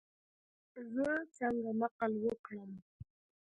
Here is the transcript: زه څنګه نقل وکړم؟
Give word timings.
زه 0.93 1.05
څنګه 1.35 1.71
نقل 1.79 2.11
وکړم؟ 2.23 2.71